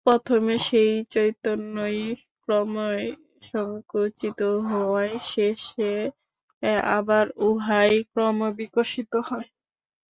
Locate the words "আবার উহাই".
6.91-7.93